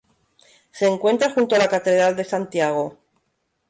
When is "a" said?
1.53-1.59